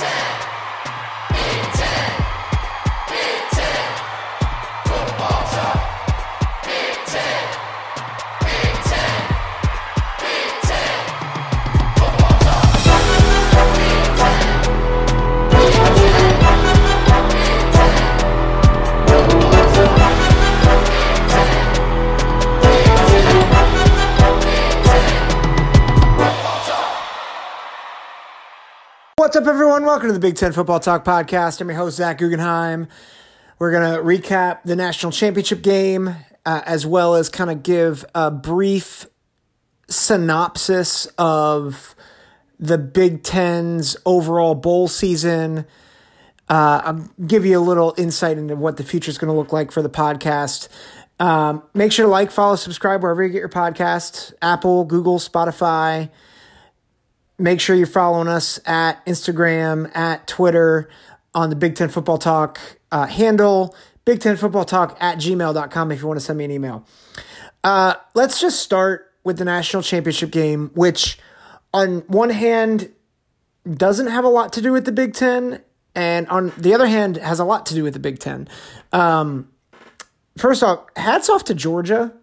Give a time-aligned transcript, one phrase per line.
[0.00, 0.43] Mountain.
[29.24, 29.86] What's up, everyone?
[29.86, 31.58] Welcome to the Big Ten Football Talk Podcast.
[31.58, 32.88] I'm your host, Zach Guggenheim.
[33.58, 38.04] We're going to recap the national championship game uh, as well as kind of give
[38.14, 39.06] a brief
[39.88, 41.94] synopsis of
[42.60, 45.64] the Big Ten's overall bowl season.
[46.50, 49.54] Uh, I'll give you a little insight into what the future is going to look
[49.54, 50.68] like for the podcast.
[51.18, 56.10] Um, make sure to like, follow, subscribe wherever you get your podcasts Apple, Google, Spotify
[57.44, 60.88] make sure you're following us at Instagram, at Twitter,
[61.34, 62.58] on the Big Ten Football Talk
[62.90, 66.50] uh, handle, Big Ten Football Talk at gmail.com if you want to send me an
[66.50, 66.86] email.
[67.62, 71.18] Uh, let's just start with the national championship game, which
[71.74, 72.90] on one hand
[73.70, 75.60] doesn't have a lot to do with the Big Ten,
[75.94, 78.48] and on the other hand has a lot to do with the Big Ten.
[78.90, 79.50] Um,
[80.38, 82.14] first off, hats off to Georgia.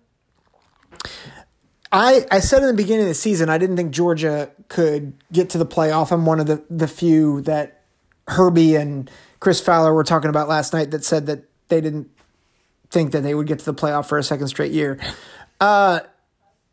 [1.91, 5.49] I, I said in the beginning of the season I didn't think Georgia could get
[5.51, 6.11] to the playoff.
[6.11, 7.83] I'm one of the, the few that
[8.27, 12.09] Herbie and Chris Fowler were talking about last night that said that they didn't
[12.89, 14.99] think that they would get to the playoff for a second straight year.
[15.59, 16.01] Uh,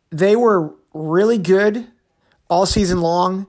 [0.09, 1.87] they were really good
[2.49, 3.47] all season long.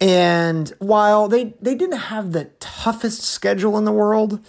[0.00, 4.44] And while they, they didn't have the toughest schedule in the world,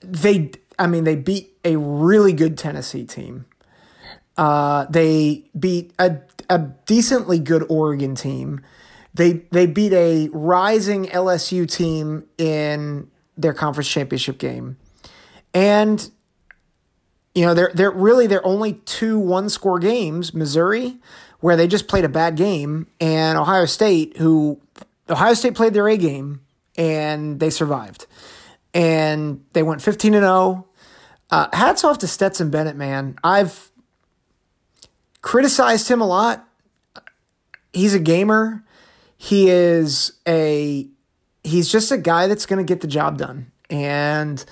[0.00, 3.46] they I mean they beat a really good Tennessee team.
[4.36, 6.18] Uh, they beat a,
[6.50, 8.60] a decently good Oregon team.
[9.14, 14.76] They they beat a rising LSU team in their conference championship game,
[15.52, 16.10] and
[17.32, 20.34] you know they're they're really their only two one score games.
[20.34, 20.96] Missouri,
[21.38, 24.60] where they just played a bad game, and Ohio State, who
[25.08, 26.40] Ohio State played their A game
[26.76, 28.06] and they survived,
[28.72, 30.32] and they went fifteen and zero.
[30.32, 30.68] Oh.
[31.30, 33.16] Uh, hats off to Stetson Bennett, man.
[33.24, 33.70] I've
[35.24, 36.46] criticized him a lot.
[37.72, 38.62] He's a gamer.
[39.16, 40.86] He is a
[41.42, 43.50] he's just a guy that's going to get the job done.
[43.70, 44.44] And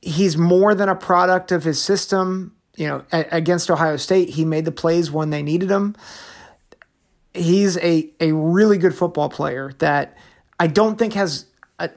[0.00, 2.54] he's more than a product of his system.
[2.76, 5.96] You know, a, against Ohio State, he made the plays when they needed him.
[7.34, 10.16] He's a a really good football player that
[10.60, 11.46] I don't think has
[11.80, 11.90] a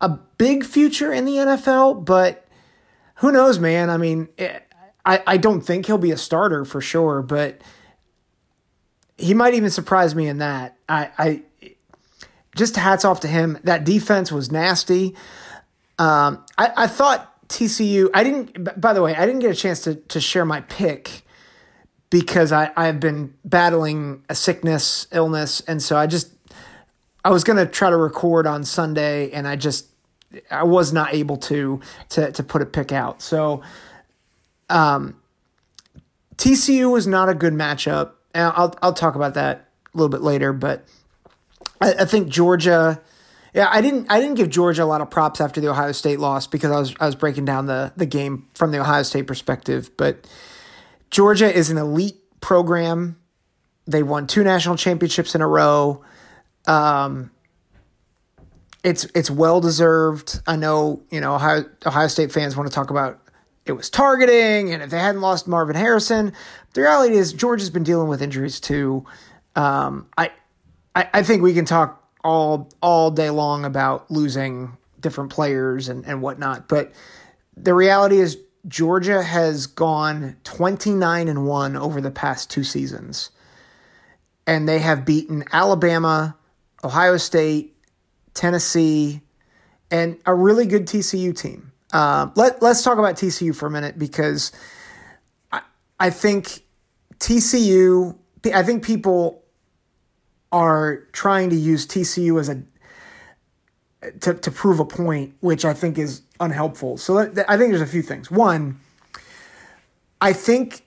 [0.00, 0.08] a
[0.38, 2.48] big future in the NFL, but
[3.16, 3.90] who knows, man?
[3.90, 4.66] I mean, it,
[5.04, 7.60] I, I don't think he'll be a starter for sure, but
[9.16, 10.76] he might even surprise me in that.
[10.88, 11.42] I, I
[12.56, 13.58] just hats off to him.
[13.64, 15.14] That defense was nasty.
[15.98, 18.08] Um, I, I thought TCU.
[18.14, 18.80] I didn't.
[18.80, 21.22] By the way, I didn't get a chance to to share my pick
[22.08, 26.32] because I I have been battling a sickness, illness, and so I just
[27.24, 29.86] I was gonna try to record on Sunday, and I just
[30.50, 31.80] I was not able to
[32.10, 33.20] to to put a pick out.
[33.20, 33.62] So
[34.70, 35.20] um,
[36.36, 40.52] TCU was not a good matchup, I'll I'll talk about that a little bit later.
[40.52, 40.84] But
[41.80, 43.00] I, I think Georgia.
[43.52, 44.06] Yeah, I didn't.
[44.08, 46.78] I didn't give Georgia a lot of props after the Ohio State loss because I
[46.78, 49.90] was I was breaking down the the game from the Ohio State perspective.
[49.96, 50.26] But
[51.10, 53.18] Georgia is an elite program.
[53.86, 56.04] They won two national championships in a row.
[56.68, 57.32] Um,
[58.84, 60.40] it's it's well deserved.
[60.46, 63.20] I know you know Ohio Ohio State fans want to talk about
[63.66, 66.32] it was targeting, and if they hadn't lost Marvin Harrison,
[66.74, 69.04] the reality is Georgia's been dealing with injuries too.
[69.54, 70.30] Um, I,
[70.94, 76.04] I, I think we can talk all all day long about losing different players and,
[76.04, 76.92] and whatnot, but
[77.56, 78.38] the reality is
[78.68, 83.30] Georgia has gone 29 and 1 over the past two seasons.
[84.46, 86.36] And they have beaten Alabama,
[86.82, 87.76] Ohio State,
[88.34, 89.22] Tennessee,
[89.90, 91.69] and a really good TCU team.
[91.92, 94.52] Uh, let Let's talk about TCU for a minute because
[95.52, 95.62] I
[95.98, 96.64] I think
[97.18, 98.16] TCU.
[98.54, 99.42] I think people
[100.52, 102.62] are trying to use TCU as a
[104.20, 106.96] to to prove a point, which I think is unhelpful.
[106.96, 108.30] So I think there's a few things.
[108.30, 108.80] One,
[110.20, 110.86] I think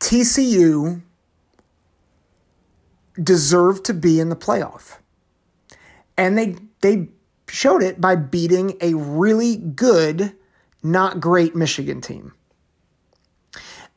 [0.00, 1.02] TCU
[3.22, 4.98] deserved to be in the playoff,
[6.16, 7.08] and they they
[7.54, 10.34] showed it by beating a really good,
[10.82, 12.32] not great Michigan team.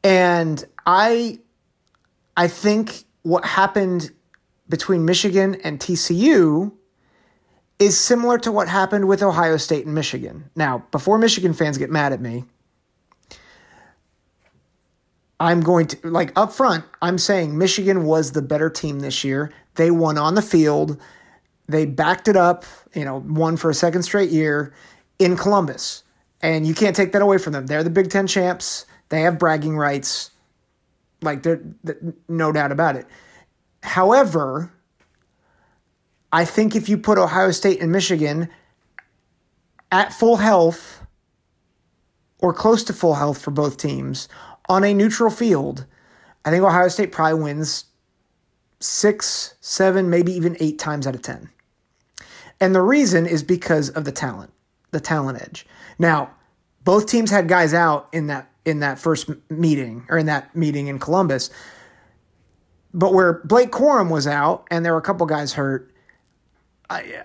[0.03, 1.39] And I
[2.37, 4.11] I think what happened
[4.69, 6.71] between Michigan and TCU
[7.79, 10.49] is similar to what happened with Ohio State and Michigan.
[10.55, 12.43] Now, before Michigan fans get mad at me,
[15.39, 19.51] I'm going to, like, up front, I'm saying Michigan was the better team this year.
[19.75, 20.99] They won on the field,
[21.67, 24.73] they backed it up, you know, won for a second straight year
[25.19, 26.03] in Columbus.
[26.41, 27.67] And you can't take that away from them.
[27.67, 30.31] They're the Big Ten champs, they have bragging rights.
[31.21, 31.61] Like, they're,
[32.27, 33.07] no doubt about it.
[33.81, 34.71] However,
[36.31, 38.49] I think if you put Ohio State and Michigan
[39.91, 41.01] at full health
[42.39, 44.29] or close to full health for both teams
[44.69, 45.85] on a neutral field,
[46.45, 47.85] I think Ohio State probably wins
[48.79, 51.49] six, seven, maybe even eight times out of 10.
[52.59, 54.51] And the reason is because of the talent,
[54.91, 55.65] the talent edge.
[55.99, 56.31] Now,
[56.83, 60.87] both teams had guys out in that in that first meeting or in that meeting
[60.87, 61.49] in Columbus.
[62.93, 65.93] But where Blake Corum was out and there were a couple guys hurt,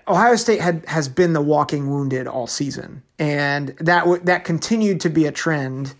[0.07, 4.99] Ohio State had has been the walking wounded all season, and that w- that continued
[5.01, 5.93] to be a trend.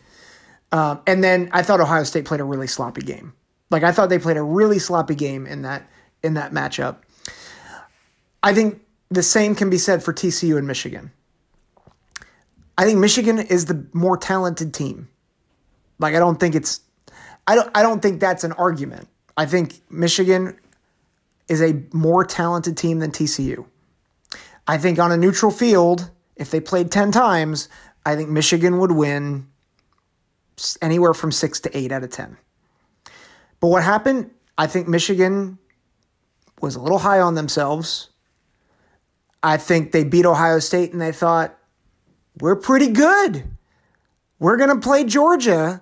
[0.71, 3.33] Um, and then I thought Ohio State played a really sloppy game.
[3.69, 5.89] Like I thought they played a really sloppy game in that
[6.23, 6.97] in that matchup.
[8.41, 8.81] I think
[9.13, 11.11] the same can be said for TCU and Michigan.
[12.77, 15.09] I think Michigan is the more talented team.
[15.99, 16.81] Like I don't think it's
[17.47, 19.07] I don't I don't think that's an argument.
[19.37, 20.57] I think Michigan
[21.47, 23.65] is a more talented team than TCU.
[24.67, 27.67] I think on a neutral field, if they played 10 times,
[28.05, 29.47] I think Michigan would win
[30.81, 32.37] anywhere from 6 to 8 out of 10.
[33.59, 34.31] But what happened?
[34.57, 35.57] I think Michigan
[36.61, 38.09] was a little high on themselves.
[39.43, 41.57] I think they beat Ohio State and they thought,
[42.39, 43.43] we're pretty good.
[44.39, 45.81] We're going to play Georgia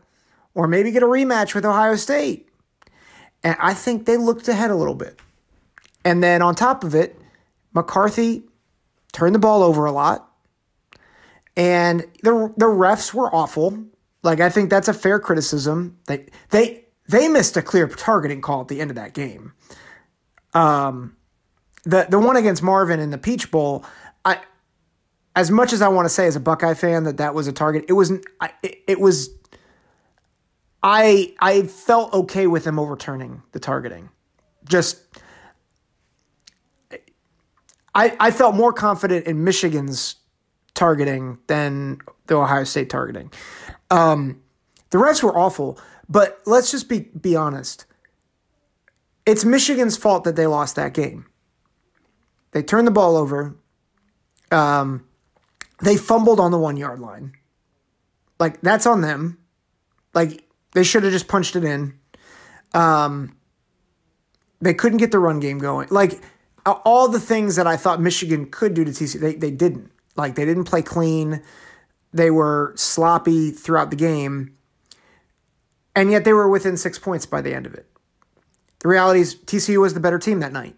[0.53, 2.49] or maybe get a rematch with Ohio State.
[3.43, 5.19] And I think they looked ahead a little bit.
[6.03, 7.17] And then on top of it,
[7.73, 8.43] McCarthy
[9.13, 10.27] turned the ball over a lot.
[11.55, 13.85] And the the refs were awful.
[14.23, 15.97] Like I think that's a fair criticism.
[16.07, 19.53] They they they missed a clear targeting call at the end of that game.
[20.53, 21.17] Um
[21.83, 23.85] the the one against Marvin in the Peach Bowl,
[24.23, 24.39] I
[25.35, 27.53] as much as I want to say as a Buckeye fan that that was a
[27.53, 28.25] target, it wasn't
[28.63, 29.29] it, it was
[30.83, 34.09] I I felt okay with them overturning the targeting.
[34.65, 35.01] Just
[37.93, 40.15] I, I felt more confident in Michigan's
[40.73, 43.31] targeting than the Ohio State targeting.
[43.89, 44.41] Um,
[44.91, 47.85] the refs were awful, but let's just be be honest.
[49.25, 51.25] It's Michigan's fault that they lost that game.
[52.51, 53.55] They turned the ball over.
[54.51, 55.05] Um,
[55.81, 57.33] they fumbled on the one yard line.
[58.39, 59.37] Like that's on them.
[60.13, 60.43] Like
[60.73, 61.93] they should have just punched it in.
[62.73, 63.35] Um,
[64.59, 65.87] they couldn't get the run game going.
[65.91, 66.21] Like
[66.65, 69.91] all the things that I thought Michigan could do to TCU, they, they didn't.
[70.15, 71.41] Like they didn't play clean.
[72.13, 74.55] They were sloppy throughout the game.
[75.95, 77.87] And yet they were within six points by the end of it.
[78.79, 80.75] The reality is TCU was the better team that night.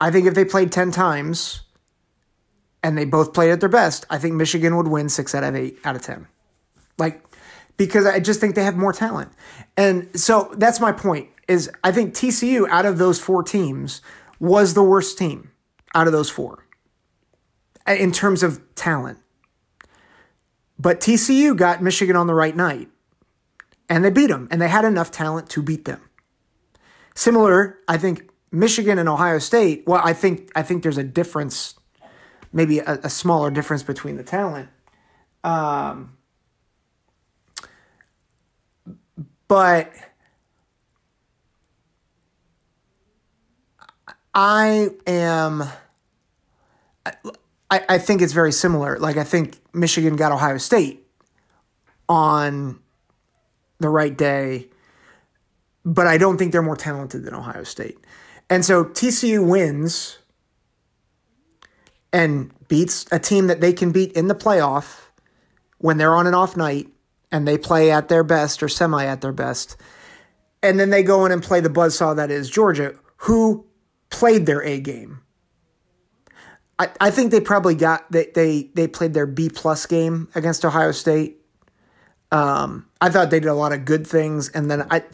[0.00, 1.62] I think if they played 10 times
[2.82, 5.54] and they both played at their best, I think Michigan would win six out of
[5.54, 6.26] eight out of 10.
[6.98, 7.24] Like,
[7.76, 9.32] because I just think they have more talent.
[9.76, 14.00] And so that's my point is I think TCU out of those four teams
[14.38, 15.50] was the worst team
[15.94, 16.66] out of those four
[17.86, 19.18] in terms of talent.
[20.78, 22.88] But TCU got Michigan on the right night
[23.88, 26.00] and they beat them and they had enough talent to beat them.
[27.14, 31.74] Similar, I think Michigan and Ohio State, well I think I think there's a difference
[32.54, 34.68] maybe a, a smaller difference between the talent.
[35.42, 36.16] Um,
[39.48, 39.92] but
[44.32, 45.64] I am.
[47.70, 48.98] I, I think it's very similar.
[48.98, 51.06] Like I think Michigan got Ohio State
[52.08, 52.80] on
[53.80, 54.68] the right day,
[55.84, 57.98] but I don't think they're more talented than Ohio State.
[58.50, 60.18] And so TCU wins
[62.12, 65.00] and beats a team that they can beat in the playoff
[65.78, 66.88] when they're on an off night
[67.32, 69.76] and they play at their best or semi at their best.
[70.62, 73.66] And then they go in and play the buzzsaw that is Georgia, who
[74.10, 75.20] played their A game.
[76.78, 80.64] I, I think they probably got they, they they played their B plus game against
[80.64, 81.40] Ohio State.
[82.32, 85.04] Um, I thought they did a lot of good things, and then I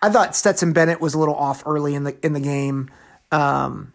[0.00, 2.90] I thought Stetson Bennett was a little off early in the in the game.
[3.32, 3.92] Um,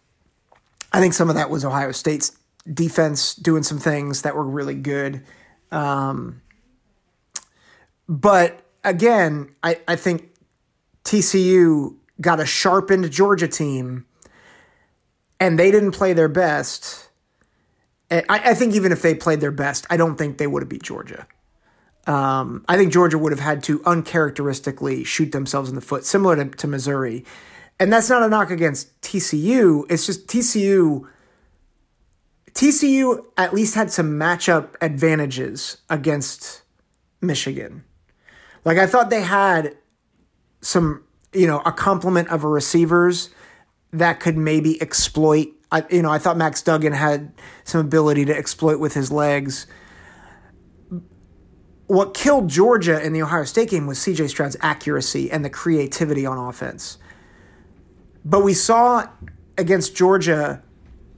[0.92, 2.38] I think some of that was Ohio State's
[2.72, 5.24] defense doing some things that were really good.
[5.72, 6.42] Um,
[8.08, 10.30] but again, I, I think
[11.06, 14.06] TCU got a sharpened Georgia team
[15.40, 17.10] and they didn't play their best,
[18.12, 20.70] I, I think even if they played their best, I don't think they would have
[20.70, 21.26] beat Georgia.
[22.08, 26.36] Um, I think Georgia would have had to uncharacteristically shoot themselves in the foot, similar
[26.36, 27.26] to, to Missouri.
[27.80, 29.86] And that's not a knock against TCU.
[29.90, 31.08] It's just TCU.
[32.54, 36.64] TCU at least had some matchup advantages against
[37.22, 37.84] Michigan.
[38.66, 39.78] Like I thought they had
[40.62, 41.04] some,
[41.34, 43.30] you know, a complement of receivers
[43.92, 45.48] that could maybe exploit.
[45.72, 49.68] I, you know, I thought Max Duggan had some ability to exploit with his legs.
[51.92, 56.26] What killed Georgia in the Ohio State game was CJ Stroud's accuracy and the creativity
[56.26, 56.98] on offense.
[58.24, 59.10] But we saw
[59.58, 60.64] against Georgia,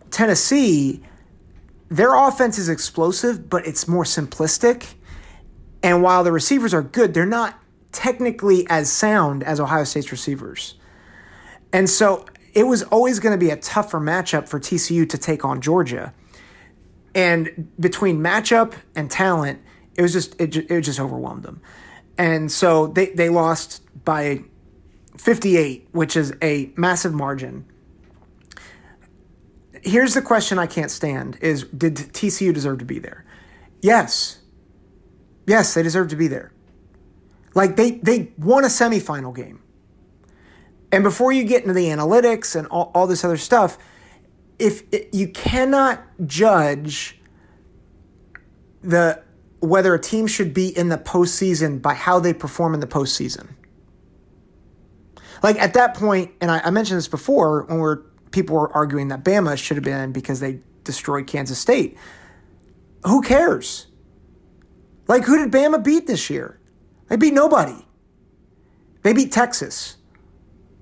[0.10, 1.04] Tennessee,
[1.90, 4.96] their offense is explosive, but it's more simplistic.
[5.84, 7.60] And while the receivers are good, they're not
[7.92, 10.74] technically as sound as Ohio State's receivers.
[11.72, 12.26] And so
[12.56, 16.16] it was always going to be a tougher matchup for TCU to take on Georgia.
[17.14, 19.60] And between matchup and talent,
[19.96, 21.62] it was just it, it just overwhelmed them.
[22.18, 24.44] And so they, they lost by
[25.18, 27.66] 58, which is a massive margin.
[29.82, 33.26] Here's the question I can't stand is did TCU deserve to be there?
[33.82, 34.40] Yes.
[35.46, 36.54] Yes, they deserve to be there.
[37.54, 39.62] Like they they won a semifinal game.
[40.92, 43.78] And before you get into the analytics and all, all this other stuff,
[44.60, 47.20] if it, you cannot judge
[48.82, 49.24] the
[49.64, 53.48] whether a team should be in the postseason by how they perform in the postseason.
[55.42, 58.02] Like at that point, and I, I mentioned this before when we're
[58.32, 61.98] people were arguing that Bama should have been because they destroyed Kansas State.
[63.06, 63.88] Who cares?
[65.08, 66.60] Like who did Bama beat this year?
[67.08, 67.86] They beat nobody.
[69.04, 69.98] They beat Texas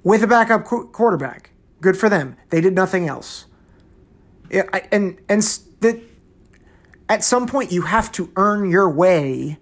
[0.04, 1.52] with a backup qu- quarterback.
[1.82, 2.36] Good for them.
[2.50, 3.46] They did nothing else.
[4.50, 5.42] Yeah, I, and and
[5.82, 6.02] the,
[7.12, 9.58] at some point you have to earn your way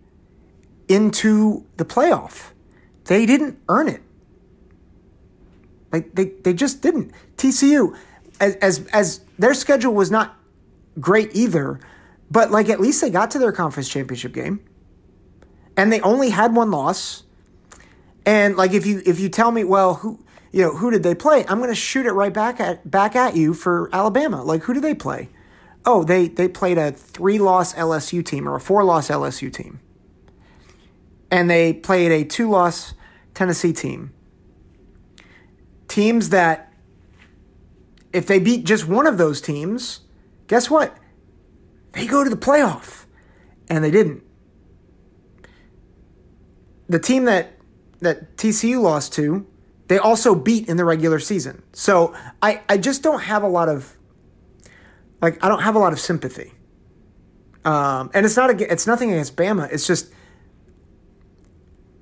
[0.87, 2.51] into the playoff.
[3.05, 4.03] They didn't earn it.
[5.91, 7.11] Like they, they just didn't.
[7.37, 7.97] TCU,
[8.39, 10.37] as, as as their schedule was not
[10.99, 11.79] great either,
[12.29, 14.59] but like at least they got to their conference championship game.
[15.75, 17.23] And they only had one loss.
[18.27, 20.19] And like if you if you tell me, well, who
[20.51, 21.45] you know, who did they play?
[21.47, 24.43] I'm gonna shoot it right back at back at you for Alabama.
[24.43, 25.29] Like who did they play?
[25.85, 29.79] Oh, they they played a three loss LSU team or a four loss LSU team.
[31.31, 32.93] And they played a two loss
[33.33, 34.13] Tennessee team
[35.89, 36.71] teams that,
[38.13, 40.01] if they beat just one of those teams,
[40.47, 40.97] guess what?
[41.91, 43.05] They go to the playoff.
[43.69, 44.23] And they didn't.
[46.87, 47.57] The team that,
[47.99, 49.45] that TCU lost to,
[49.87, 51.61] they also beat in the regular season.
[51.73, 53.95] So I, I just don't have a lot of,
[55.21, 56.53] like, I don't have a lot of sympathy.
[57.65, 59.71] Um, and it's not a, it's nothing against Bama.
[59.71, 60.11] It's just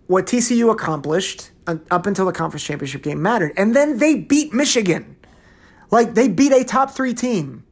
[0.07, 3.53] what TCU accomplished up until the conference championship game mattered.
[3.57, 5.17] And then they beat Michigan.
[5.91, 7.65] Like they beat a top three team.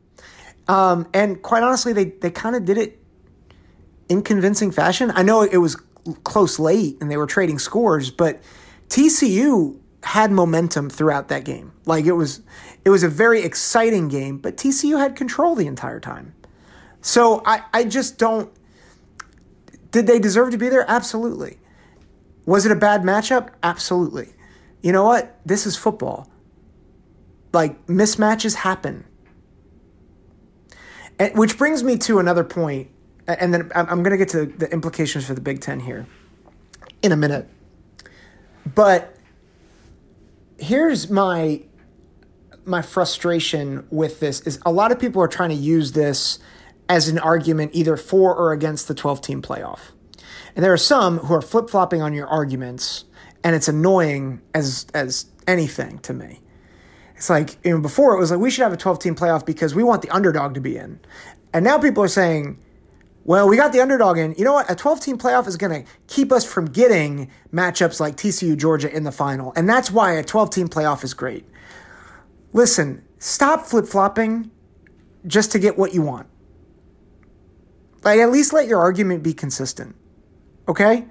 [0.67, 2.99] Um, and quite honestly, they, they kind of did it
[4.09, 5.11] in convincing fashion.
[5.15, 5.77] I know it was
[6.23, 8.41] close late and they were trading scores, but
[8.89, 11.73] TCU had momentum throughout that game.
[11.85, 12.41] Like it was
[12.85, 16.35] it was a very exciting game, but TCU had control the entire time.
[17.01, 18.51] So I, I just don't
[19.91, 20.85] did they deserve to be there?
[20.87, 21.57] Absolutely.
[22.45, 23.49] Was it a bad matchup?
[23.63, 24.33] Absolutely.
[24.81, 25.39] You know what?
[25.45, 26.29] This is football.
[27.51, 29.05] Like mismatches happen.
[31.17, 32.89] And, which brings me to another point,
[33.25, 36.05] and then I'm going to get to the implications for the Big Ten here
[37.01, 37.47] in a minute.
[38.75, 39.14] But
[40.57, 41.61] here's my
[42.65, 46.39] my frustration with this is a lot of people are trying to use this
[46.89, 49.79] as an argument either for or against the 12 team playoff.
[50.55, 53.05] And there are some who are flip flopping on your arguments,
[53.43, 56.41] and it's annoying as as anything to me.
[57.15, 59.45] It's like you know, before it was like we should have a 12 team playoff
[59.45, 60.99] because we want the underdog to be in,
[61.53, 62.57] and now people are saying,
[63.25, 64.35] well, we got the underdog in.
[64.37, 64.69] You know what?
[64.69, 68.95] A 12 team playoff is going to keep us from getting matchups like TCU Georgia
[68.95, 71.43] in the final, and that's why a 12 team playoff is great.
[72.53, 74.51] Listen, stop flip flopping
[75.25, 76.27] just to get what you want.
[78.03, 79.95] Like, at least let your argument be consistent.
[80.67, 81.05] Okay?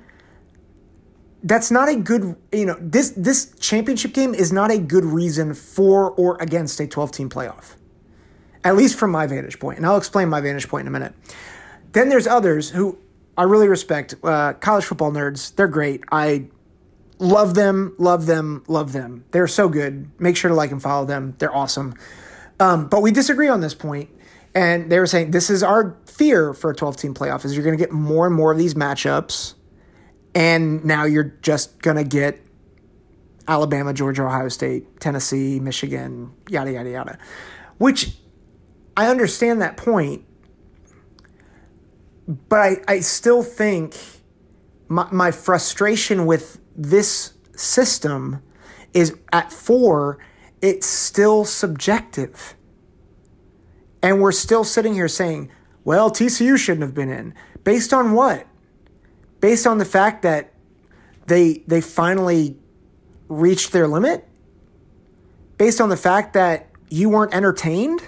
[1.43, 5.53] That's not a good, you know, this this championship game is not a good reason
[5.53, 7.75] for or against a 12 team playoff.
[8.63, 11.13] At least from my vantage point, and I'll explain my vantage point in a minute.
[11.95, 12.99] Then there's others who
[13.37, 15.55] I really respect, uh, college football nerds.
[15.55, 16.05] They're great.
[16.13, 16.49] I
[17.19, 19.25] love them, love them, love them.
[19.31, 20.11] They're so good.
[20.21, 21.35] Make sure to like and follow them.
[21.39, 21.95] They're awesome.
[22.61, 24.11] Um, but we disagree on this point,
[24.55, 27.65] and they were saying this is our fear for a 12 team playoff is you're
[27.65, 29.55] going to get more and more of these matchups,
[30.35, 32.41] and now you're just going to get
[33.49, 37.19] Alabama, Georgia, Ohio State, Tennessee, Michigan, yada yada yada.
[37.79, 38.17] Which
[38.97, 40.25] I understand that point,
[42.27, 43.97] but I, I still think
[44.89, 48.43] my, my frustration with this system
[48.93, 50.19] is at four,
[50.63, 52.55] it's still subjective.
[54.03, 55.51] And we're still sitting here saying,
[55.85, 57.35] well, TCU shouldn't have been in.
[57.63, 58.47] Based on what?
[59.41, 60.53] Based on the fact that
[61.27, 62.57] they they finally
[63.29, 64.27] reached their limit?
[65.57, 68.03] Based on the fact that you weren't entertained?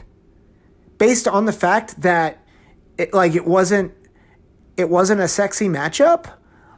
[0.98, 2.42] Based on the fact that
[2.98, 3.92] it like it wasn't
[4.76, 6.32] it wasn't a sexy matchup?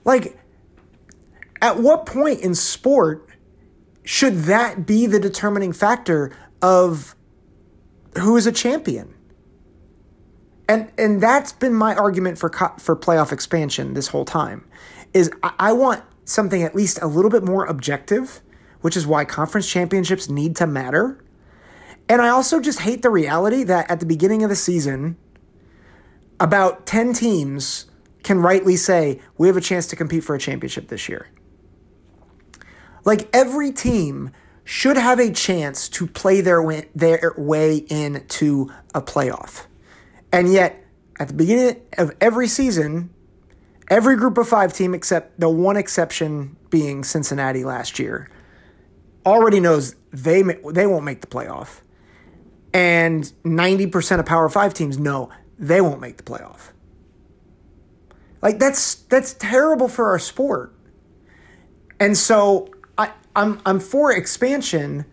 [0.04, 0.38] Like
[1.60, 3.28] at what point in sport
[4.04, 7.14] should that be the determining factor of
[8.16, 9.14] who is a champion?
[10.68, 14.66] And and that's been my argument for for playoff expansion this whole time
[15.14, 18.40] is I want something at least a little bit more objective,
[18.82, 21.22] which is why conference championships need to matter.
[22.08, 25.16] And I also just hate the reality that at the beginning of the season,
[26.40, 27.86] about 10 teams
[28.28, 31.30] can rightly say, we have a chance to compete for a championship this year.
[33.06, 34.32] Like every team
[34.64, 39.64] should have a chance to play their way, their way into a playoff.
[40.30, 40.84] And yet,
[41.18, 43.08] at the beginning of every season,
[43.88, 48.28] every group of five team, except the one exception being Cincinnati last year,
[49.24, 51.80] already knows they, they won't make the playoff.
[52.74, 56.72] And 90% of Power Five teams know they won't make the playoff.
[58.40, 60.74] Like that's that's terrible for our sport.
[61.98, 65.04] And so I, I'm I'm for expansion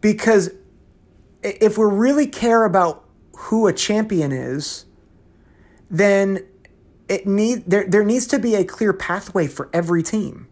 [0.00, 0.50] because
[1.42, 3.04] if we really care about
[3.36, 4.84] who a champion is,
[5.90, 6.44] then
[7.08, 10.48] it need there there needs to be a clear pathway for every team.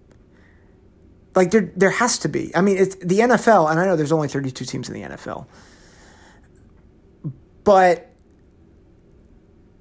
[1.35, 2.55] Like there there has to be.
[2.55, 5.47] I mean, it's the NFL, and I know there's only 32 teams in the NFL.
[7.65, 8.08] But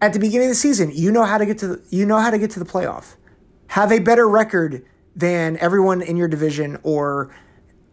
[0.01, 2.19] at the beginning of the season, you know how to get to the, you know
[2.19, 3.15] how to get to the playoff.
[3.67, 7.36] Have a better record than everyone in your division, or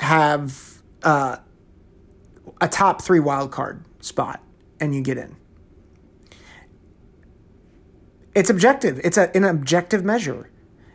[0.01, 1.39] have uh,
[2.61, 4.43] a top three wild card spot,
[4.79, 5.37] and you get in.
[8.35, 9.01] It's objective.
[9.03, 10.51] It's a, an objective measure,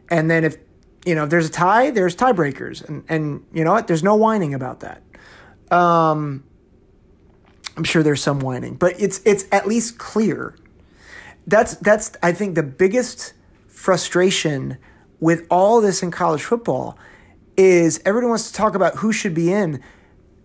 [0.10, 0.58] and then if
[1.06, 3.88] you know if there's a tie, there's tiebreakers, and and you know what?
[3.88, 5.02] There's no whining about that.
[5.76, 6.44] Um,
[7.76, 10.56] I'm sure there's some whining, but it's it's at least clear
[11.48, 13.34] that's that's I think the biggest
[13.68, 14.78] frustration
[15.20, 16.98] with all this in college football
[17.58, 19.82] is everyone wants to talk about who should be in.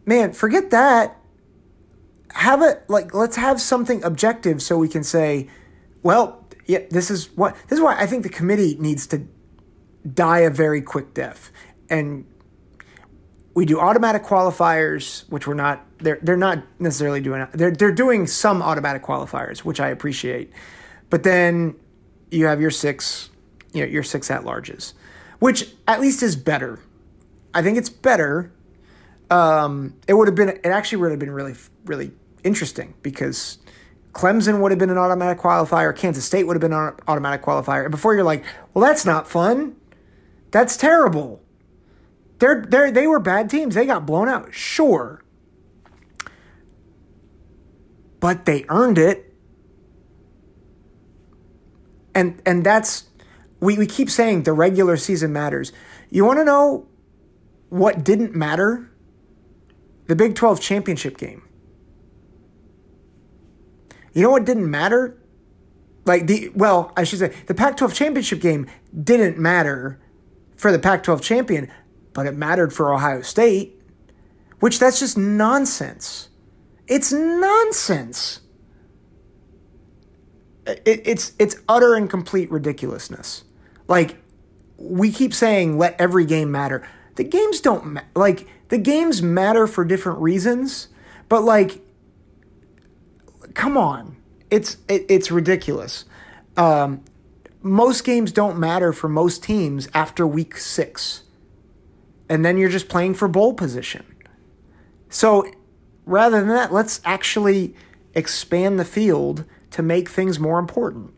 [0.05, 1.17] Man, forget that.
[2.31, 5.49] Have it like let's have something objective so we can say,
[6.03, 9.27] well, yeah, this is what this is why I think the committee needs to
[10.13, 11.53] die a very quick death.
[11.89, 12.27] And
[13.55, 18.27] we do automatic qualifiers, which we're not they're they're not necessarily doing they're they're doing
[18.27, 20.53] some automatic qualifiers, which I appreciate.
[21.15, 21.77] But then
[22.33, 23.31] you have your six,
[23.73, 24.95] you know, your six at larges,
[25.39, 26.81] which at least is better.
[27.55, 28.53] I think it's better.
[29.31, 32.11] Um, it would have been, it actually would have been really, really
[32.43, 33.59] interesting because
[34.13, 37.83] Clemson would have been an automatic qualifier, Kansas State would have been an automatic qualifier.
[37.85, 39.77] And before you're like, well, that's not fun.
[40.51, 41.41] That's terrible.
[42.41, 43.77] They're, they're, they were bad teams.
[43.77, 44.53] They got blown out.
[44.53, 45.23] Sure.
[48.19, 49.24] But they earned it
[52.15, 53.05] and and that's
[53.61, 55.73] we, we keep saying the regular season matters.
[56.11, 56.87] You want to know
[57.71, 58.91] what didn't matter?
[60.07, 61.43] The Big 12 championship game.
[64.13, 65.19] You know what didn't matter?
[66.05, 68.67] Like the well, I should say the Pac-12 championship game
[69.03, 70.01] didn't matter
[70.57, 71.71] for the Pac-12 champion,
[72.13, 73.81] but it mattered for Ohio State,
[74.61, 76.29] which that's just nonsense.
[76.87, 78.41] It's nonsense
[80.67, 83.45] it, it's it's utter and complete ridiculousness.
[83.89, 84.17] Like
[84.77, 86.87] we keep saying, let every game matter.
[87.17, 90.89] The games don't ma- like the games matter for different reasons,
[91.29, 91.81] but like,
[93.55, 94.17] come on,
[94.51, 96.05] it's it, it's ridiculous.
[96.57, 97.05] Um,
[97.63, 101.23] most games don't matter for most teams after week six,
[102.29, 104.05] and then you're just playing for bowl position.
[105.09, 105.51] So
[106.05, 107.75] rather than that, let's actually
[108.15, 111.13] expand the field to make things more important.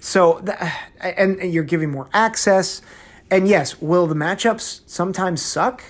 [0.00, 0.38] So,
[1.00, 2.82] and, and you're giving more access,
[3.30, 5.82] And yes, will the matchups sometimes suck?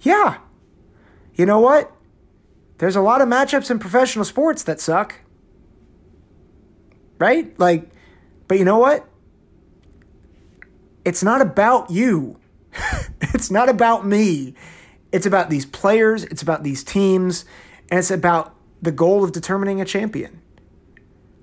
[0.00, 0.38] Yeah.
[1.34, 1.92] You know what?
[2.78, 5.16] There's a lot of matchups in professional sports that suck.
[7.18, 7.58] Right?
[7.58, 7.90] Like,
[8.46, 9.08] but you know what?
[11.04, 12.38] It's not about you.
[13.20, 14.54] it's not about me.
[15.10, 17.44] It's about these players, it's about these teams,
[17.90, 20.42] and it's about the goal of determining a champion.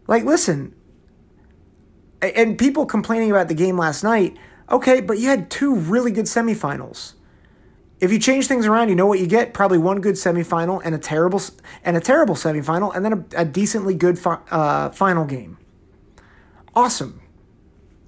[0.07, 0.75] Like, listen,
[2.21, 4.37] and people complaining about the game last night,
[4.69, 7.13] okay, but you had two really good semifinals.
[7.99, 10.93] If you change things around, you know what you get: probably one good semifinal and
[10.93, 11.41] a terrible
[11.83, 15.57] and a terrible semifinal, and then a, a decently good fi- uh, final game.
[16.75, 17.21] Awesome.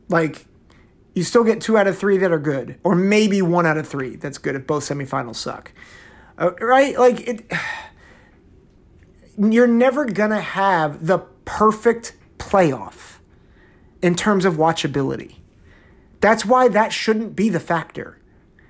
[0.10, 0.46] Like
[1.14, 3.88] you still get two out of three that are good, or maybe one out of
[3.88, 5.72] three that's good if both semifinals suck.
[6.38, 6.98] Uh, right?
[6.98, 7.52] Like it.
[9.40, 13.20] You're never gonna have the perfect playoff
[14.02, 15.38] in terms of watchability.
[16.20, 18.20] That's why that shouldn't be the factor.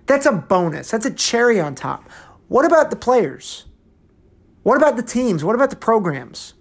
[0.05, 0.91] That's a bonus.
[0.91, 2.09] That's a cherry on top.
[2.47, 3.65] What about the players?
[4.63, 5.43] What about the teams?
[5.43, 6.53] What about the programs?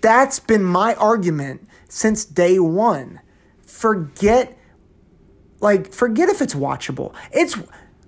[0.00, 3.20] That's been my argument since day one.
[3.66, 4.56] Forget,
[5.60, 7.12] like, forget if it's watchable.
[7.32, 7.56] It's,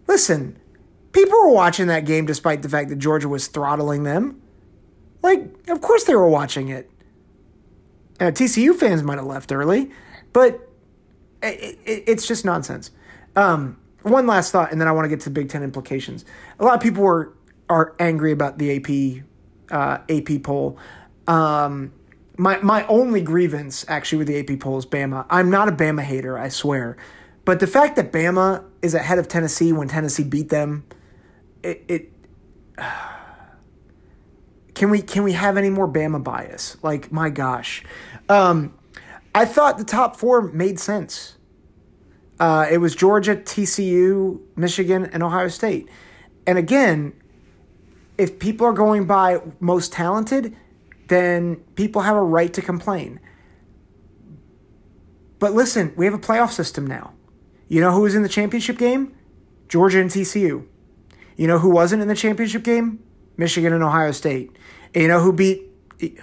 [0.07, 0.59] listen,
[1.13, 4.41] people were watching that game despite the fact that Georgia was throttling them.
[5.23, 6.91] Like, of course they were watching it.
[8.21, 9.91] Uh, TCU fans might have left early,
[10.33, 10.69] but
[11.43, 12.91] it, it, it's just nonsense.
[13.35, 16.25] Um, one last thought, and then I want to get to Big Ten implications.
[16.59, 17.35] A lot of people were
[17.69, 19.25] are angry about the AP
[19.71, 20.79] uh, AP poll.
[21.27, 21.93] Um,
[22.37, 25.27] my my only grievance actually with the AP poll is Bama.
[25.31, 26.97] I'm not a Bama hater, I swear,
[27.45, 30.85] but the fact that Bama is ahead of Tennessee when Tennessee beat them,
[31.63, 31.85] it.
[31.89, 32.13] it
[34.75, 36.79] can we can we have any more Bama bias?
[36.83, 37.85] Like my gosh,
[38.31, 38.79] um,
[39.35, 41.37] I thought the top four made sense.
[42.39, 45.89] Uh, it was Georgia, TCU, Michigan, and Ohio State.
[46.47, 47.13] And again,
[48.17, 50.57] if people are going by most talented,
[51.09, 53.21] then people have a right to complain.
[55.39, 57.13] But listen, we have a playoff system now.
[57.69, 59.15] You know who was in the championship game?
[59.69, 60.67] Georgia and TCU.
[61.37, 63.03] You know who wasn't in the championship game?
[63.37, 64.57] Michigan and Ohio State.
[64.95, 65.63] And you know who beat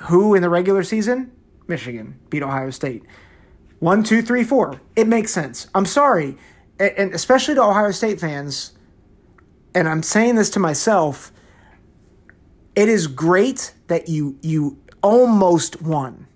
[0.02, 1.32] who in the regular season?
[1.68, 3.04] Michigan beat Ohio State.
[3.80, 4.82] One, two, three, four.
[4.96, 5.68] It makes sense.
[5.76, 6.38] I'm sorry,
[6.80, 8.74] and especially to Ohio State fans,
[9.76, 11.32] and I'm saying this to myself.
[12.76, 16.28] It is great that you you almost won.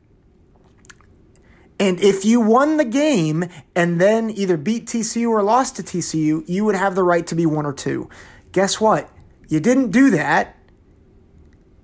[1.79, 6.47] And if you won the game and then either beat TCU or lost to TCU,
[6.47, 8.07] you would have the right to be one or two.
[8.51, 9.09] Guess what?
[9.47, 10.57] You didn't do that,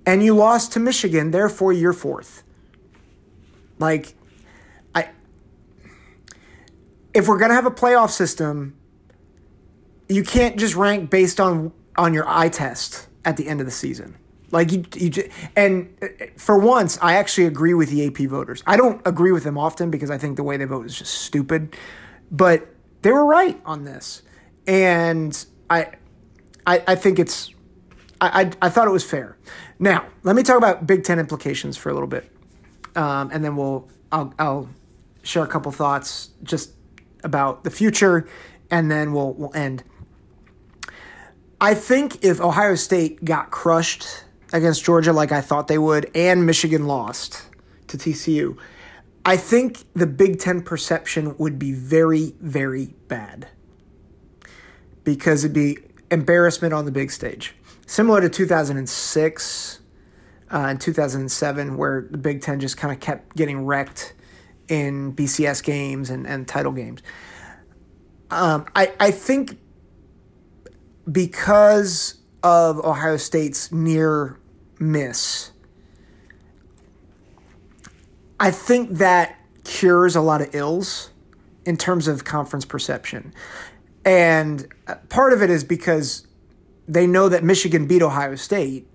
[0.06, 2.44] and you lost to Michigan, therefore you're fourth.
[3.78, 4.14] Like,
[4.94, 5.10] I
[7.14, 8.76] if we're gonna have a playoff system,
[10.08, 13.72] you can't just rank based on on your eye test at the end of the
[13.72, 14.16] season.
[14.50, 18.62] Like you, you and uh, for once, I actually agree with the AP voters.
[18.66, 21.12] I don't agree with them often because I think the way they vote is just
[21.12, 21.76] stupid,
[22.30, 22.66] but
[23.02, 24.22] they were right on this,
[24.66, 25.88] and I,
[26.66, 27.50] I, I think it's,
[28.20, 29.36] I, I, I thought it was fair.
[29.78, 32.30] Now, let me talk about Big Ten implications for a little bit
[32.98, 34.68] um, and then we'll I'll, I'll
[35.22, 36.72] share a couple thoughts just
[37.22, 38.28] about the future,
[38.70, 39.84] and then we'll we'll end.
[41.60, 46.44] I think if Ohio State got crushed against Georgia like I thought they would, and
[46.44, 47.46] Michigan lost
[47.86, 48.58] to TCU,
[49.24, 53.48] I think the Big Ten perception would be very, very bad
[55.04, 55.78] because it'd be
[56.10, 57.54] embarrassment on the big stage.
[57.86, 59.77] Similar to 2006
[60.52, 64.14] uh, in 2007, where the Big Ten just kind of kept getting wrecked
[64.68, 67.02] in BCS games and, and title games.
[68.30, 69.58] Um, I, I think
[71.10, 74.38] because of Ohio State's near
[74.78, 75.52] miss,
[78.38, 81.10] I think that cures a lot of ills
[81.64, 83.34] in terms of conference perception.
[84.04, 86.26] And uh, part of it is because
[86.86, 88.86] they know that Michigan beat Ohio State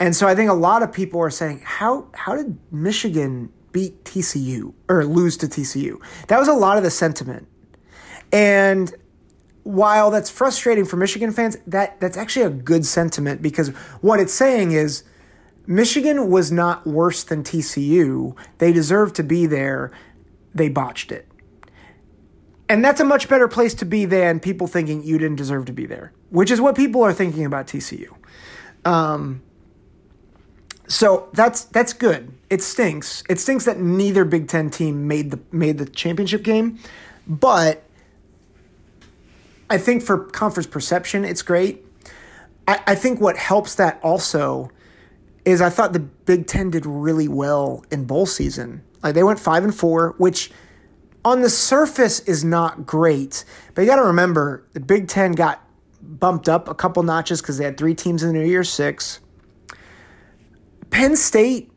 [0.00, 4.04] and so I think a lot of people are saying, how how did Michigan beat
[4.04, 6.00] TCU or lose to TCU?
[6.28, 7.48] That was a lot of the sentiment.
[8.32, 8.94] And
[9.64, 13.68] while that's frustrating for Michigan fans, that that's actually a good sentiment because
[14.00, 15.02] what it's saying is
[15.66, 18.36] Michigan was not worse than TCU.
[18.58, 19.90] They deserved to be there.
[20.54, 21.28] They botched it.
[22.70, 25.72] And that's a much better place to be than people thinking you didn't deserve to
[25.72, 28.08] be there, which is what people are thinking about TCU.
[28.84, 29.42] Um,
[30.88, 32.32] so that's that's good.
[32.50, 33.22] It stinks.
[33.28, 36.78] It stinks that neither Big Ten team made the made the championship game,
[37.26, 37.84] but
[39.70, 41.84] I think for conference perception, it's great.
[42.66, 44.70] I, I think what helps that also
[45.44, 48.82] is I thought the Big Ten did really well in bowl season.
[49.02, 50.50] Like they went five and four, which
[51.24, 53.44] on the surface is not great.
[53.74, 55.62] But you got to remember the Big Ten got
[56.00, 59.20] bumped up a couple notches because they had three teams in the New Year Six.
[60.90, 61.70] Penn State,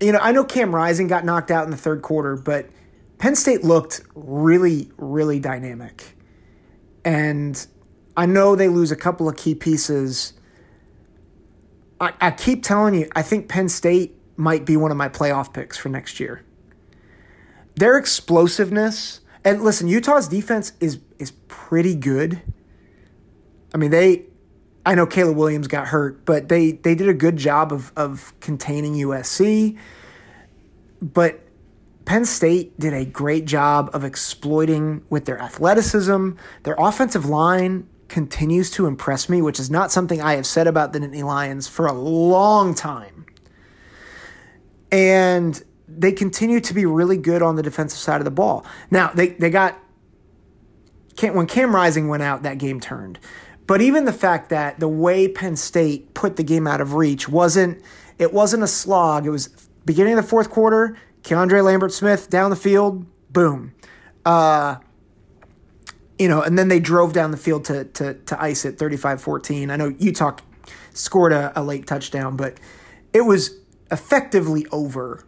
[0.00, 2.68] you know, I know Cam Rising got knocked out in the third quarter, but
[3.18, 6.16] Penn State looked really, really dynamic.
[7.04, 7.66] And
[8.16, 10.34] I know they lose a couple of key pieces.
[12.00, 15.52] I, I keep telling you, I think Penn State might be one of my playoff
[15.52, 16.44] picks for next year.
[17.76, 22.42] Their explosiveness, and listen, Utah's defense is is pretty good.
[23.74, 24.26] I mean, they
[24.86, 28.32] I know Caleb Williams got hurt, but they they did a good job of of
[28.40, 29.78] containing USC.
[31.00, 31.40] But
[32.04, 36.32] Penn State did a great job of exploiting with their athleticism.
[36.64, 40.92] Their offensive line continues to impress me, which is not something I have said about
[40.92, 43.26] the Nittany Lions for a long time.
[44.92, 48.66] And they continue to be really good on the defensive side of the ball.
[48.90, 49.78] Now, they, they got,
[51.20, 53.18] when Cam Rising went out, that game turned.
[53.66, 57.28] But even the fact that the way Penn State put the game out of reach
[57.28, 57.82] wasn't,
[58.18, 59.26] it wasn't a slog.
[59.26, 59.48] It was
[59.84, 63.74] beginning of the fourth quarter, Keandre Lambert Smith down the field, boom.
[64.24, 64.76] Uh,
[66.18, 69.70] you know, and then they drove down the field to to to ice it 35-14.
[69.70, 70.36] I know Utah
[70.92, 72.58] scored a, a late touchdown, but
[73.12, 73.58] it was
[73.90, 75.24] effectively over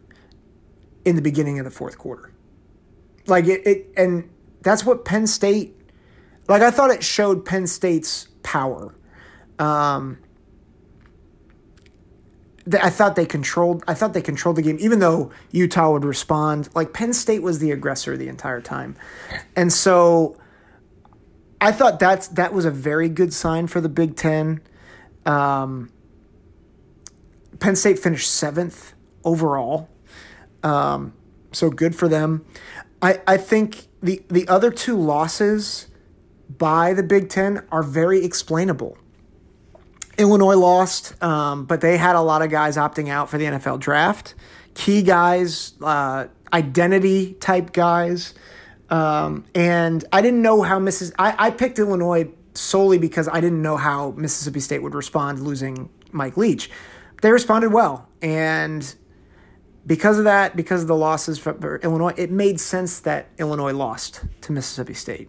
[1.05, 2.33] in the beginning of the fourth quarter.
[3.27, 4.31] Like it, it and
[4.63, 5.76] that's what Penn State
[6.49, 8.95] like I thought it showed Penn State's power.
[9.59, 10.19] Um,
[12.73, 13.85] I thought they controlled.
[13.87, 16.69] I thought they controlled the game, even though Utah would respond.
[16.75, 18.97] Like Penn State was the aggressor the entire time,
[19.55, 20.37] and so
[21.61, 24.61] I thought that's that was a very good sign for the Big Ten.
[25.25, 25.93] Um,
[27.61, 29.89] Penn State finished seventh overall,
[30.65, 31.13] um,
[31.53, 32.45] so good for them.
[33.01, 35.87] I I think the the other two losses
[36.49, 38.99] by the Big Ten are very explainable.
[40.19, 43.81] Illinois lost, um, but they had a lot of guys opting out for the NFL
[43.81, 44.35] draft.
[44.75, 48.35] Key guys, uh, identity type guys.
[48.89, 51.13] Um, and I didn't know how Mrs.
[51.19, 55.91] I, I picked Illinois solely because I didn't know how Mississippi State would respond losing
[56.13, 56.71] Mike Leach.
[57.23, 58.09] They responded well.
[58.23, 58.95] And
[59.87, 64.25] because of that, because of the losses for Illinois, it made sense that Illinois lost
[64.43, 65.29] to Mississippi State.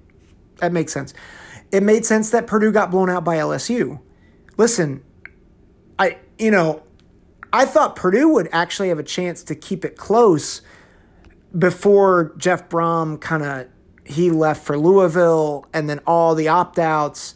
[0.59, 1.13] That makes sense.
[1.71, 3.99] It made sense that Purdue got blown out by LSU
[4.57, 5.03] listen,
[5.97, 6.83] I you know,
[7.53, 10.61] I thought Purdue would actually have a chance to keep it close
[11.57, 13.67] before Jeff Brohm kind of
[14.03, 17.35] he left for Louisville and then all the opt outs.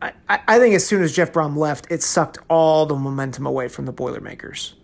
[0.00, 3.68] I, I think as soon as Jeff Brohm left, it sucked all the momentum away
[3.68, 4.74] from the Boilermakers.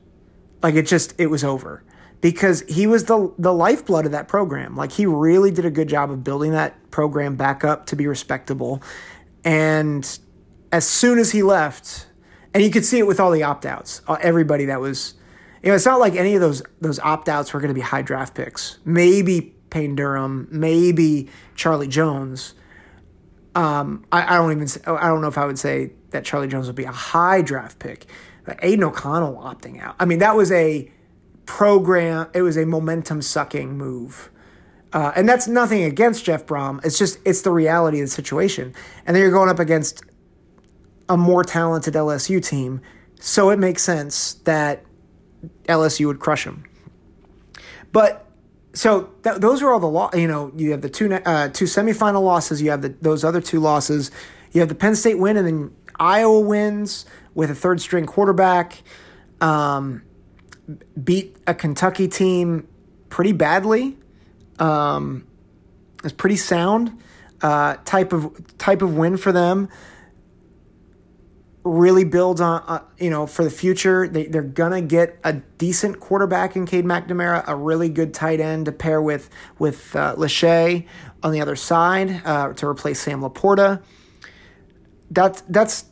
[0.62, 1.85] Like it just it was over
[2.20, 4.76] because he was the the lifeblood of that program.
[4.76, 8.06] Like he really did a good job of building that program back up to be
[8.06, 8.83] respectable.
[9.44, 10.18] And
[10.72, 12.06] as soon as he left,
[12.52, 15.14] and you could see it with all the opt outs, uh, everybody that was,
[15.62, 17.80] you know, it's not like any of those those opt outs were going to be
[17.80, 18.78] high draft picks.
[18.85, 22.54] Maybe Payne Durham, maybe Charlie Jones.
[23.54, 26.66] Um, I, I don't even I don't know if I would say that Charlie Jones
[26.66, 28.06] would be a high draft pick.
[28.44, 29.96] But Aidan O'Connell opting out.
[30.00, 30.90] I mean, that was a
[31.51, 32.29] program.
[32.33, 34.31] It was a momentum sucking move.
[34.93, 36.85] Uh, and that's nothing against Jeff Brohm.
[36.85, 38.73] It's just it's the reality of the situation.
[39.05, 40.05] And then you're going up against
[41.09, 42.81] a more talented LSU team,
[43.19, 44.85] so it makes sense that
[45.65, 46.63] LSU would crush them.
[47.91, 48.31] But
[48.75, 51.65] so th- those are all the lo- you know you have the two uh, two
[51.65, 54.13] semifinal losses, you have the, those other two losses,
[54.53, 58.83] you have the Penn State win, and then Iowa wins with a third string quarterback.
[59.41, 60.03] Um,
[61.03, 62.68] beat a Kentucky team
[63.09, 63.96] pretty badly.
[64.59, 65.27] Um,
[66.05, 67.01] it's pretty sound
[67.42, 69.68] uh, type of type of win for them
[71.62, 74.09] really builds on, uh, you know, for the future.
[74.09, 74.42] They, they're
[74.73, 79.03] to get a decent quarterback in Cade McNamara, a really good tight end to pair
[79.03, 80.87] with, with uh, Lachey
[81.23, 83.83] on the other side uh, to replace Sam LaPorta.
[85.11, 85.85] That, that's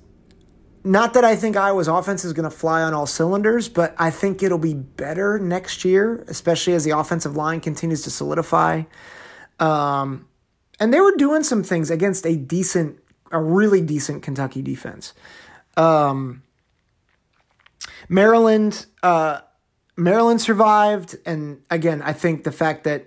[0.89, 4.11] not that I think Iowa's offense is going to fly on all cylinders, but I
[4.11, 8.85] think it'll be better next year, especially as the offensive line continues to solidify.
[9.61, 10.27] Um,
[10.81, 15.13] and they were doing some things against a decent, a really decent Kentucky defense.
[15.77, 16.43] Um,
[18.09, 19.43] Maryland, uh,
[19.95, 23.07] Maryland survived, and again, I think the fact that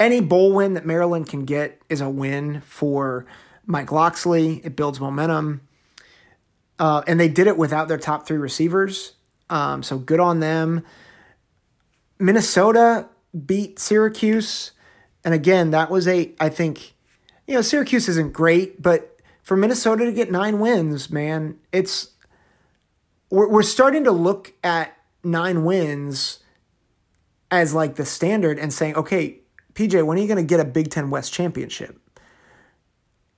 [0.00, 3.24] any bowl win that Maryland can get is a win for
[3.66, 4.60] Mike Locksley.
[4.64, 5.60] It builds momentum.
[6.80, 9.12] Uh, and they did it without their top three receivers.
[9.50, 10.82] Um, so good on them.
[12.18, 13.06] Minnesota
[13.46, 14.72] beat Syracuse.
[15.22, 16.94] And again, that was a, I think,
[17.46, 22.08] you know, Syracuse isn't great, but for Minnesota to get nine wins, man, it's,
[23.28, 26.38] we're, we're starting to look at nine wins
[27.50, 29.40] as like the standard and saying, okay,
[29.74, 32.00] PJ, when are you going to get a Big Ten West championship?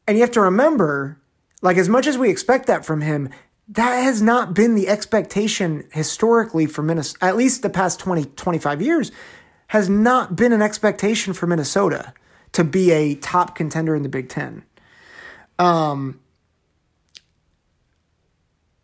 [0.06, 1.21] And you have to remember,
[1.62, 3.30] like, as much as we expect that from him,
[3.68, 8.82] that has not been the expectation historically for Minnesota, at least the past 20, 25
[8.82, 9.12] years,
[9.68, 12.12] has not been an expectation for Minnesota
[12.52, 14.64] to be a top contender in the Big Ten.
[15.58, 16.20] Um,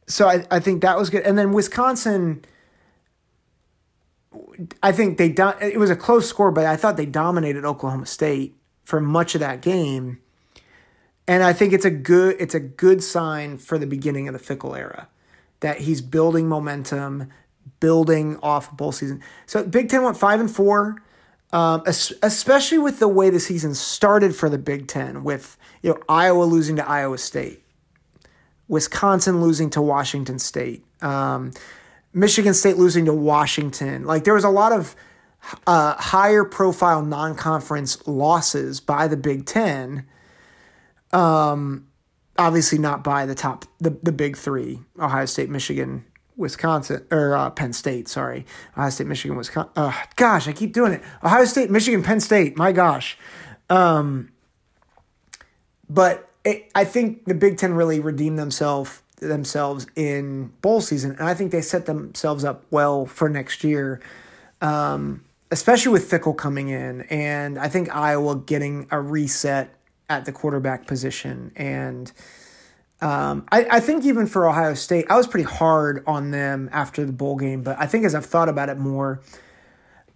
[0.06, 1.22] so I, I think that was good.
[1.24, 2.44] And then Wisconsin,
[4.82, 8.06] I think they, do, it was a close score, but I thought they dominated Oklahoma
[8.06, 10.20] State for much of that game.
[11.28, 14.40] And I think it's a good it's a good sign for the beginning of the
[14.40, 15.08] Fickell era
[15.60, 17.30] that he's building momentum,
[17.80, 19.22] building off bowl season.
[19.44, 21.02] So Big Ten went five and four,
[21.52, 25.98] um, especially with the way the season started for the Big Ten, with you know
[26.08, 27.62] Iowa losing to Iowa State,
[28.66, 31.52] Wisconsin losing to Washington State, um,
[32.14, 34.04] Michigan State losing to Washington.
[34.04, 34.96] Like there was a lot of
[35.66, 40.06] uh, higher profile non conference losses by the Big Ten
[41.12, 41.88] um,
[42.36, 46.04] obviously not by the top, the, the big three Ohio State, Michigan,
[46.36, 48.46] Wisconsin, or uh, Penn State, sorry.
[48.76, 49.72] Ohio State, Michigan, Wisconsin.
[49.76, 51.02] Uh, gosh, I keep doing it.
[51.22, 53.18] Ohio State, Michigan, Penn State, my gosh.
[53.68, 54.30] Um,
[55.90, 61.28] but it, I think the Big Ten really redeemed themselves themselves in bowl season, and
[61.28, 64.00] I think they set themselves up well for next year.
[64.60, 69.74] Um, especially with Fickell coming in, and I think Iowa getting a reset
[70.08, 71.52] at the quarterback position.
[71.56, 72.10] And
[73.00, 77.04] um, I, I think even for Ohio State, I was pretty hard on them after
[77.04, 79.20] the bowl game, but I think as I've thought about it more,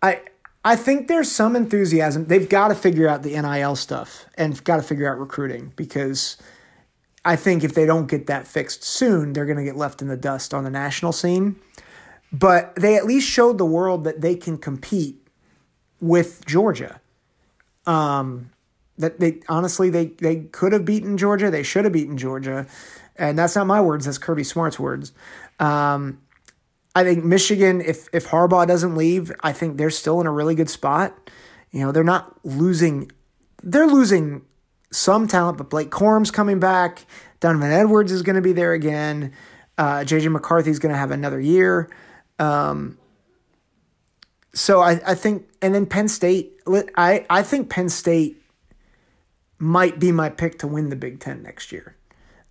[0.02, 0.20] I
[0.64, 2.26] I think there's some enthusiasm.
[2.26, 6.36] They've got to figure out the NIL stuff and got to figure out recruiting because
[7.24, 10.08] I think if they don't get that fixed soon, they're going to get left in
[10.08, 11.56] the dust on the national scene.
[12.32, 15.16] But they at least showed the world that they can compete
[16.00, 17.00] with Georgia.
[17.84, 18.50] Um,
[18.98, 21.50] that they honestly they they could have beaten Georgia.
[21.50, 22.66] They should have beaten Georgia,
[23.16, 24.06] and that's not my words.
[24.06, 25.12] That's Kirby Smart's words.
[25.58, 26.20] Um,
[26.94, 30.54] I think Michigan, if if Harbaugh doesn't leave, I think they're still in a really
[30.54, 31.30] good spot.
[31.70, 33.10] You know, they're not losing.
[33.62, 34.42] They're losing
[34.90, 37.06] some talent, but Blake Corum's coming back.
[37.40, 39.32] Donovan Edwards is going to be there again.
[39.78, 41.88] Uh, JJ McCarthy's going to have another year.
[42.38, 42.98] Um,
[44.54, 46.60] so I, I think, and then Penn State,
[46.96, 48.41] I, I think Penn State
[49.62, 51.94] might be my pick to win the Big Ten next year.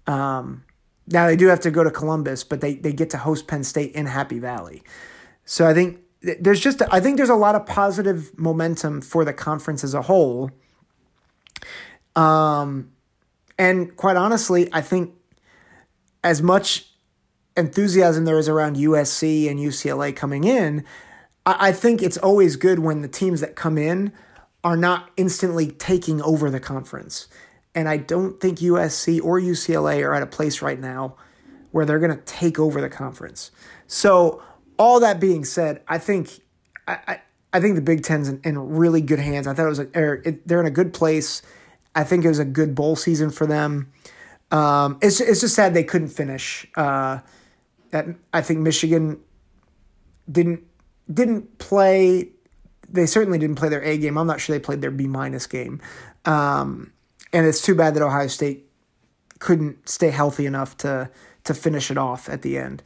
[0.08, 0.64] Um,
[1.08, 3.66] now they do have to go to Columbus, but they they get to host Penn
[3.66, 4.82] State in Happy Valley.
[5.44, 9.34] So I think there's just I think there's a lot of positive momentum for the
[9.34, 10.52] conference as a whole.
[12.16, 12.94] Um,
[13.60, 15.14] and quite honestly, I think
[16.24, 16.94] as much
[17.58, 20.86] enthusiasm there is around USC and UCLA coming in,
[21.46, 24.14] I, I think it's always good when the teams that come in
[24.64, 27.28] are not instantly taking over the conference.
[27.74, 31.16] And I don't think USC or UCLA are at a place right now
[31.72, 33.52] where they're going to take over the conference.
[33.88, 34.44] So,
[34.78, 36.42] all that being said, I think
[36.88, 37.22] I, I,
[37.54, 39.48] I think the Big Ten's in, in, really good hands.
[39.48, 41.42] I thought it was a, it, they're in a good place.
[41.94, 43.92] I think it was a good bowl season for them.
[44.50, 46.66] Um, it's it's just sad they couldn't finish.
[46.76, 47.20] Uh,
[47.92, 49.20] that I think Michigan
[50.30, 50.64] didn't
[51.14, 52.30] didn't play
[52.92, 54.18] they certainly didn't play their A game.
[54.18, 55.82] I'm not sure they played their B minus game.
[56.26, 56.92] Um,
[57.34, 58.68] and it's too bad that Ohio State
[59.40, 61.10] couldn't stay healthy enough to
[61.44, 62.84] to finish it off at the end.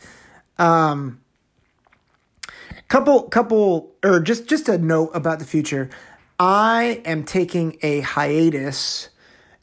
[0.57, 1.21] Um,
[2.87, 5.89] couple couple or just just a note about the future.
[6.39, 9.09] I am taking a hiatus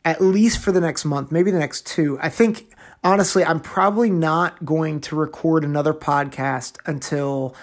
[0.05, 2.19] at least for the next month, maybe the next two.
[2.21, 2.73] I think
[3.05, 7.55] honestly, I'm probably not going to record another podcast until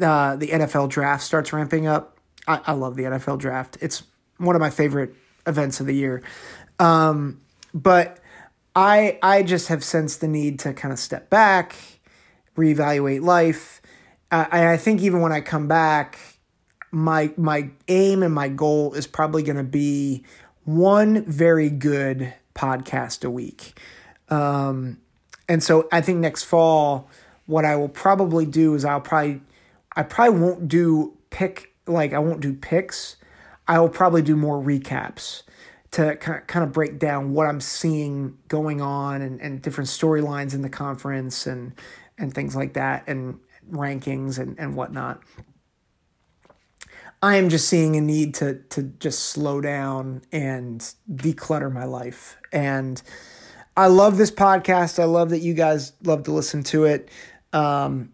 [0.00, 2.18] uh, the NFL draft starts ramping up.
[2.46, 3.76] I, I love the NFL draft.
[3.80, 4.02] It's
[4.38, 5.14] one of my favorite
[5.46, 6.22] events of the year.
[6.78, 7.40] Um,
[7.74, 8.18] but
[8.74, 11.76] I I just have sensed the need to kind of step back,
[12.56, 13.82] reevaluate life.
[14.30, 16.18] I think even when I come back,
[16.90, 20.24] my my aim and my goal is probably going to be
[20.64, 23.78] one very good podcast a week.
[24.28, 24.98] Um,
[25.48, 27.08] and so I think next fall,
[27.46, 29.40] what I will probably do is I'll probably
[29.98, 33.16] I probably won't do pick like I won't do picks.
[33.66, 35.42] I will probably do more recaps
[35.90, 40.62] to kind of break down what I'm seeing going on and, and different storylines in
[40.62, 41.72] the conference and
[42.16, 43.40] and things like that and
[43.72, 45.20] rankings and, and whatnot.
[47.20, 50.80] I am just seeing a need to to just slow down and
[51.12, 52.36] declutter my life.
[52.52, 53.02] And
[53.76, 55.00] I love this podcast.
[55.00, 57.08] I love that you guys love to listen to it.
[57.52, 58.12] Um,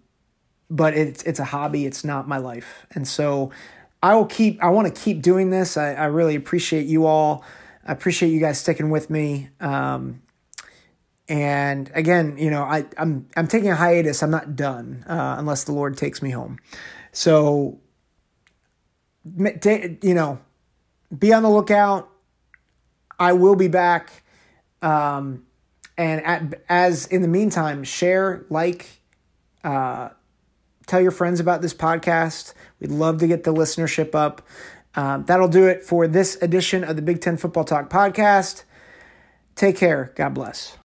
[0.71, 1.87] but it's it's a hobby.
[1.87, 2.87] It's not my life.
[2.93, 3.51] And so
[4.03, 5.77] I will keep I want to keep doing this.
[5.77, 7.45] I, I really appreciate you all.
[7.87, 9.51] I appreciate you guys sticking with me.
[9.61, 10.23] Um,
[11.29, 14.23] and again, you know, I, I'm I'm taking a hiatus.
[14.23, 16.59] I'm not done uh, unless the Lord takes me home.
[17.12, 17.79] So,
[19.25, 20.41] you know,
[21.17, 22.11] be on the lookout.
[23.19, 24.23] I will be back.
[24.83, 25.47] Um,
[25.97, 29.01] and at, as in the meantime, share, like,
[29.62, 30.11] uh,
[30.87, 32.55] tell your friends about this podcast.
[32.80, 34.43] We'd love to get the listenership up.
[34.97, 38.64] Um, that'll do it for this edition of the Big Ten Football Talk podcast.
[39.57, 40.12] Take care.
[40.14, 40.76] God bless.